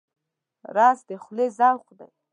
[0.75, 2.09] رس د خولې ذوق دی